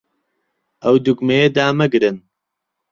[0.83, 2.17] ئەو دوگمەیە دامەگرن.